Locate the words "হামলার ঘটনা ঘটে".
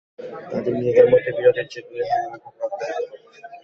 2.11-2.85